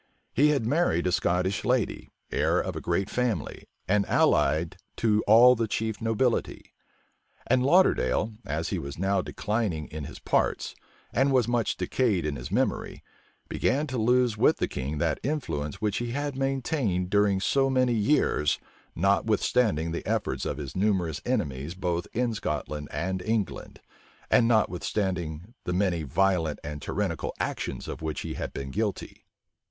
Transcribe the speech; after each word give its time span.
He 0.33 0.47
had 0.49 0.65
married 0.65 1.05
a 1.05 1.11
Scottish 1.11 1.63
lady, 1.63 2.09
heir 2.31 2.57
of 2.59 2.75
a 2.75 2.81
great 2.81 3.07
family, 3.07 3.67
and 3.87 4.03
allied 4.07 4.77
to 4.95 5.23
all 5.27 5.53
the 5.55 5.67
chief 5.67 6.01
nobility. 6.01 6.73
And 7.45 7.61
Lauderdale, 7.63 8.33
as 8.43 8.69
he 8.69 8.79
was 8.79 8.97
now 8.97 9.21
declining 9.21 9.85
in 9.89 10.05
his 10.05 10.17
parts, 10.17 10.73
and 11.13 11.31
was 11.31 11.47
much 11.47 11.77
decayed 11.77 12.25
in 12.25 12.35
his 12.35 12.49
memory, 12.49 13.03
began 13.47 13.85
to 13.85 13.99
lose 13.99 14.35
with 14.39 14.57
the 14.57 14.67
king 14.67 14.97
that 14.97 15.19
influence 15.21 15.81
which 15.81 15.97
he 15.97 16.13
had 16.13 16.35
maintained 16.35 17.11
during 17.11 17.39
so 17.39 17.69
many 17.69 17.93
years, 17.93 18.57
notwithstanding 18.95 19.91
the 19.91 20.03
efforts 20.07 20.47
of 20.47 20.57
his 20.57 20.75
numerous 20.75 21.21
enemies 21.27 21.75
both 21.75 22.07
in 22.11 22.33
Scotland 22.33 22.87
and 22.91 23.21
England, 23.21 23.79
and 24.31 24.47
notwithstanding 24.47 25.53
the 25.65 25.73
many 25.73 26.01
violent 26.01 26.57
and 26.63 26.81
tyrannical 26.81 27.35
actions 27.39 27.87
of 27.87 28.01
which 28.01 28.21
he 28.21 28.33
had 28.33 28.51
been 28.51 28.71
guilty. 28.71 29.27